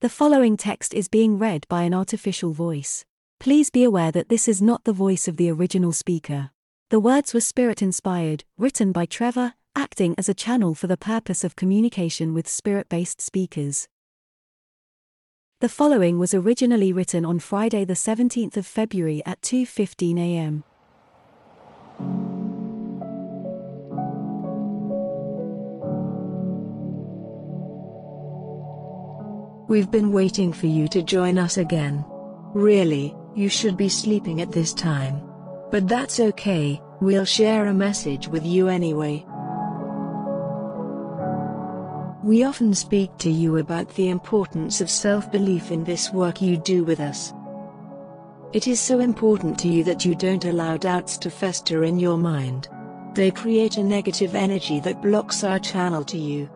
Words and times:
The 0.00 0.08
following 0.08 0.56
text 0.56 0.94
is 0.94 1.08
being 1.08 1.38
read 1.38 1.66
by 1.68 1.82
an 1.82 1.92
artificial 1.92 2.54
voice. 2.54 3.04
Please 3.38 3.68
be 3.68 3.84
aware 3.84 4.10
that 4.12 4.30
this 4.30 4.48
is 4.48 4.62
not 4.62 4.84
the 4.84 4.94
voice 4.94 5.28
of 5.28 5.36
the 5.36 5.50
original 5.50 5.92
speaker. 5.92 6.52
The 6.88 6.98
words 6.98 7.34
were 7.34 7.42
spirit 7.42 7.82
inspired, 7.82 8.44
written 8.56 8.92
by 8.92 9.04
Trevor, 9.04 9.52
acting 9.76 10.14
as 10.16 10.26
a 10.26 10.32
channel 10.32 10.74
for 10.74 10.86
the 10.86 10.96
purpose 10.96 11.44
of 11.44 11.54
communication 11.54 12.32
with 12.32 12.48
spirit 12.48 12.88
based 12.88 13.20
speakers. 13.20 13.88
The 15.60 15.68
following 15.68 16.18
was 16.18 16.32
originally 16.32 16.94
written 16.94 17.26
on 17.26 17.38
Friday 17.38 17.84
the 17.84 17.92
17th 17.92 18.56
of 18.56 18.66
February 18.66 19.22
at 19.26 19.42
2:15 19.42 20.18
a.m. 20.18 20.64
We've 29.70 29.88
been 29.88 30.10
waiting 30.10 30.52
for 30.52 30.66
you 30.66 30.88
to 30.88 31.00
join 31.00 31.38
us 31.38 31.56
again. 31.56 32.04
Really, 32.54 33.14
you 33.36 33.48
should 33.48 33.76
be 33.76 33.88
sleeping 33.88 34.40
at 34.40 34.50
this 34.50 34.74
time. 34.74 35.22
But 35.70 35.86
that's 35.86 36.18
okay, 36.18 36.82
we'll 37.00 37.24
share 37.24 37.66
a 37.66 37.72
message 37.72 38.26
with 38.26 38.44
you 38.44 38.66
anyway. 38.66 39.24
We 42.24 42.42
often 42.42 42.74
speak 42.74 43.16
to 43.18 43.30
you 43.30 43.58
about 43.58 43.88
the 43.94 44.08
importance 44.08 44.80
of 44.80 44.90
self 44.90 45.30
belief 45.30 45.70
in 45.70 45.84
this 45.84 46.12
work 46.12 46.42
you 46.42 46.56
do 46.56 46.82
with 46.82 46.98
us. 46.98 47.32
It 48.52 48.66
is 48.66 48.80
so 48.80 48.98
important 48.98 49.56
to 49.60 49.68
you 49.68 49.84
that 49.84 50.04
you 50.04 50.16
don't 50.16 50.46
allow 50.46 50.78
doubts 50.78 51.16
to 51.18 51.30
fester 51.30 51.84
in 51.84 52.00
your 52.00 52.18
mind. 52.18 52.68
They 53.14 53.30
create 53.30 53.76
a 53.76 53.84
negative 53.84 54.34
energy 54.34 54.80
that 54.80 55.00
blocks 55.00 55.44
our 55.44 55.60
channel 55.60 56.02
to 56.06 56.18
you. 56.18 56.50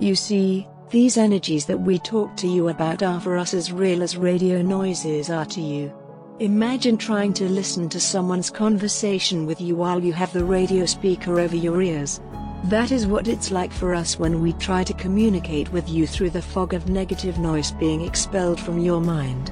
You 0.00 0.16
see, 0.16 0.66
these 0.92 1.16
energies 1.16 1.64
that 1.64 1.80
we 1.80 1.98
talk 1.98 2.36
to 2.36 2.46
you 2.46 2.68
about 2.68 3.02
are 3.02 3.18
for 3.18 3.38
us 3.38 3.54
as 3.54 3.72
real 3.72 4.02
as 4.02 4.14
radio 4.14 4.60
noises 4.60 5.30
are 5.30 5.46
to 5.46 5.62
you. 5.62 5.90
Imagine 6.38 6.98
trying 6.98 7.32
to 7.32 7.48
listen 7.48 7.88
to 7.88 7.98
someone's 7.98 8.50
conversation 8.50 9.46
with 9.46 9.58
you 9.58 9.74
while 9.74 10.04
you 10.04 10.12
have 10.12 10.30
the 10.34 10.44
radio 10.44 10.84
speaker 10.84 11.40
over 11.40 11.56
your 11.56 11.80
ears. 11.80 12.20
That 12.64 12.92
is 12.92 13.06
what 13.06 13.26
it's 13.26 13.50
like 13.50 13.72
for 13.72 13.94
us 13.94 14.18
when 14.18 14.42
we 14.42 14.52
try 14.52 14.84
to 14.84 14.92
communicate 14.92 15.72
with 15.72 15.88
you 15.88 16.06
through 16.06 16.28
the 16.28 16.42
fog 16.42 16.74
of 16.74 16.90
negative 16.90 17.38
noise 17.38 17.72
being 17.72 18.02
expelled 18.02 18.60
from 18.60 18.78
your 18.78 19.00
mind. 19.00 19.48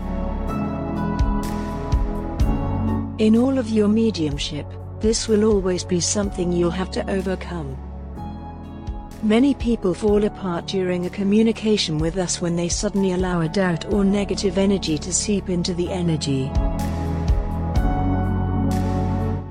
In 3.19 3.35
all 3.35 3.57
of 3.57 3.71
your 3.71 3.89
mediumship, 3.89 4.67
this 5.01 5.27
will 5.27 5.45
always 5.47 5.85
be 5.85 6.01
something 6.01 6.53
you'll 6.53 6.71
have 6.71 6.91
to 6.91 7.11
overcome. 7.11 7.79
Many 9.23 9.53
people 9.53 9.93
fall 9.93 10.25
apart 10.25 10.67
during 10.67 11.05
a 11.05 11.11
communication 11.11 11.99
with 11.99 12.17
us 12.17 12.41
when 12.41 12.57
they 12.57 12.71
suddenly 12.71 13.13
allow 13.13 13.43
a 13.43 13.51
doubt 13.51 13.85
or 13.93 14.03
negative 14.03 14.57
energy 14.57 14.97
to 14.97 15.13
seep 15.13 15.51
into 15.51 15.75
the 15.75 15.93
energy. 15.93 16.51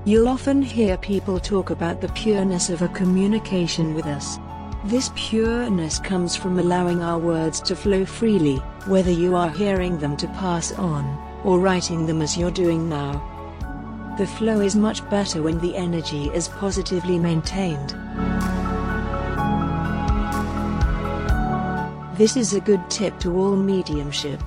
You'll 0.09 0.27
often 0.27 0.63
hear 0.63 0.97
people 0.97 1.39
talk 1.39 1.69
about 1.69 2.01
the 2.01 2.09
pureness 2.09 2.71
of 2.71 2.81
a 2.81 2.87
communication 2.87 3.93
with 3.93 4.07
us. 4.07 4.39
This 4.85 5.11
pureness 5.13 5.99
comes 5.99 6.35
from 6.35 6.57
allowing 6.57 7.03
our 7.03 7.19
words 7.19 7.61
to 7.61 7.75
flow 7.75 8.05
freely, 8.05 8.55
whether 8.87 9.11
you 9.11 9.35
are 9.35 9.51
hearing 9.51 9.99
them 9.99 10.17
to 10.17 10.27
pass 10.29 10.71
on, 10.71 11.05
or 11.43 11.59
writing 11.59 12.07
them 12.07 12.23
as 12.23 12.35
you're 12.35 12.49
doing 12.49 12.89
now. 12.89 13.23
The 14.17 14.25
flow 14.25 14.61
is 14.61 14.75
much 14.75 15.07
better 15.11 15.43
when 15.43 15.59
the 15.59 15.75
energy 15.75 16.31
is 16.33 16.47
positively 16.47 17.19
maintained. 17.19 17.95
This 22.19 22.35
is 22.35 22.53
a 22.53 22.59
good 22.59 22.81
tip 22.89 23.17
to 23.21 23.33
all 23.39 23.55
mediumship. 23.55 24.41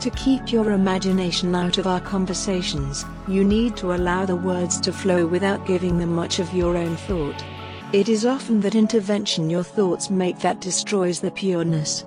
To 0.00 0.08
keep 0.08 0.50
your 0.50 0.70
imagination 0.70 1.54
out 1.54 1.76
of 1.76 1.86
our 1.86 2.00
conversations, 2.00 3.04
you 3.28 3.44
need 3.44 3.76
to 3.76 3.92
allow 3.92 4.24
the 4.24 4.36
words 4.36 4.80
to 4.80 4.90
flow 4.90 5.26
without 5.26 5.66
giving 5.66 5.98
them 5.98 6.14
much 6.14 6.38
of 6.38 6.54
your 6.54 6.78
own 6.78 6.96
thought. 6.96 7.44
It 7.92 8.08
is 8.08 8.24
often 8.24 8.62
that 8.62 8.74
intervention 8.74 9.50
your 9.50 9.62
thoughts 9.62 10.08
make 10.08 10.38
that 10.38 10.62
destroys 10.62 11.20
the 11.20 11.30
pureness. 11.30 12.06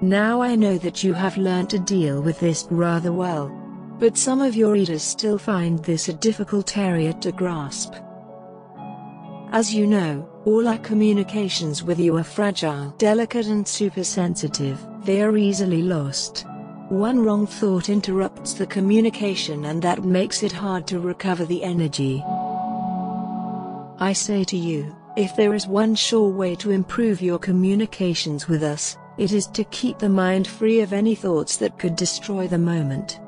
Now 0.00 0.40
I 0.40 0.54
know 0.54 0.78
that 0.78 1.02
you 1.02 1.14
have 1.14 1.36
learned 1.36 1.70
to 1.70 1.80
deal 1.80 2.22
with 2.22 2.38
this 2.38 2.68
rather 2.70 3.10
well. 3.10 3.48
But 3.98 4.16
some 4.16 4.40
of 4.40 4.54
your 4.54 4.74
readers 4.74 5.02
still 5.02 5.36
find 5.36 5.80
this 5.80 6.08
a 6.08 6.12
difficult 6.12 6.78
area 6.78 7.12
to 7.14 7.32
grasp. 7.32 7.94
As 9.52 9.72
you 9.72 9.86
know, 9.86 10.28
all 10.44 10.66
our 10.66 10.78
communications 10.78 11.82
with 11.82 12.00
you 12.00 12.16
are 12.16 12.24
fragile, 12.24 12.90
delicate, 12.98 13.46
and 13.46 13.66
super 13.66 14.02
sensitive, 14.02 14.84
they 15.04 15.22
are 15.22 15.36
easily 15.36 15.82
lost. 15.82 16.44
One 16.88 17.20
wrong 17.20 17.46
thought 17.46 17.88
interrupts 17.88 18.54
the 18.54 18.66
communication, 18.66 19.66
and 19.66 19.80
that 19.82 20.04
makes 20.04 20.42
it 20.42 20.52
hard 20.52 20.86
to 20.88 21.00
recover 21.00 21.44
the 21.44 21.62
energy. 21.62 22.22
I 23.98 24.12
say 24.12 24.44
to 24.44 24.56
you, 24.56 24.94
if 25.16 25.34
there 25.36 25.54
is 25.54 25.66
one 25.66 25.94
sure 25.94 26.28
way 26.28 26.54
to 26.56 26.72
improve 26.72 27.22
your 27.22 27.38
communications 27.38 28.48
with 28.48 28.62
us, 28.62 28.98
it 29.16 29.32
is 29.32 29.46
to 29.48 29.64
keep 29.64 29.98
the 29.98 30.08
mind 30.08 30.46
free 30.46 30.80
of 30.80 30.92
any 30.92 31.14
thoughts 31.14 31.56
that 31.56 31.78
could 31.78 31.96
destroy 31.96 32.46
the 32.46 32.58
moment. 32.58 33.20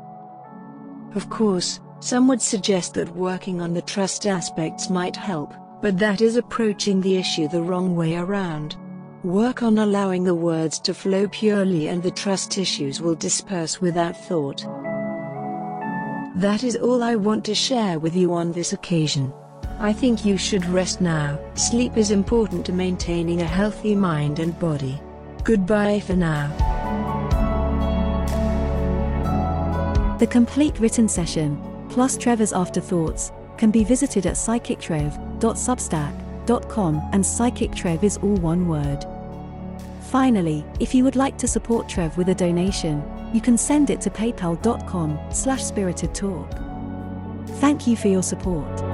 Of 1.15 1.31
course, 1.31 1.81
some 2.01 2.29
would 2.29 2.43
suggest 2.43 2.95
that 2.95 3.17
working 3.17 3.61
on 3.61 3.73
the 3.73 3.83
trust 3.83 4.27
aspects 4.27 4.91
might 4.91 5.17
help, 5.17 5.55
but 5.81 5.99
that 5.99 6.21
is 6.21 6.37
approaching 6.37 7.01
the 7.01 7.17
issue 7.17 7.49
the 7.49 7.63
wrong 7.63 7.95
way 7.95 8.17
around. 8.17 8.77
Work 9.25 9.63
on 9.63 9.79
allowing 9.79 10.25
the 10.25 10.35
words 10.35 10.79
to 10.81 10.95
flow 10.95 11.29
purely 11.29 11.89
and 11.89 12.03
the 12.03 12.11
trust 12.11 12.59
issues 12.59 13.01
will 13.01 13.15
disperse 13.15 13.81
without 13.81 14.17
thought. 14.17 14.63
That 16.37 16.63
is 16.63 16.77
all 16.77 17.03
I 17.03 17.17
want 17.17 17.45
to 17.47 17.55
share 17.55 17.99
with 17.99 18.15
you 18.15 18.33
on 18.33 18.53
this 18.53 18.73
occasion. 18.73 19.33
I 19.81 19.93
think 19.93 20.25
you 20.25 20.37
should 20.37 20.65
rest 20.67 21.01
now. 21.01 21.39
Sleep 21.55 21.97
is 21.97 22.11
important 22.11 22.67
to 22.67 22.73
maintaining 22.73 23.43
a 23.43 23.47
healthy 23.47 23.95
mind 23.95 24.39
and 24.39 24.59
body. 24.59 25.01
Goodbye 25.45 26.01
for 26.01 26.15
now. 26.15 26.49
The 30.19 30.27
complete 30.27 30.79
written 30.81 31.09
session, 31.09 31.61
plus 31.89 32.17
Trevor's 32.17 32.53
afterthoughts, 32.53 33.31
can 33.57 33.71
be 33.71 33.85
visited 33.85 34.27
at 34.27 34.37
psychictrev.substack.com 35.39 37.09
and 37.13 37.25
psychictrev 37.25 38.03
is 38.03 38.17
all 38.19 38.37
one 38.37 38.69
word. 38.69 39.05
Finally, 40.03 40.65
if 40.81 40.95
you 40.95 41.05
would 41.05 41.17
like 41.17 41.37
to 41.39 41.47
support 41.47 41.89
Trev 41.89 42.17
with 42.17 42.31
a 42.31 42.35
donation, 42.35 43.03
you 43.33 43.41
can 43.41 43.59
send 43.59 43.91
it 43.91 44.01
to 44.01 44.11
paypal.com 44.11 45.19
slash 45.31 45.63
spiritedtalk. 45.63 46.65
Thank 47.61 47.87
you 47.87 47.97
for 47.97 48.09
your 48.09 48.23
support. 48.23 48.88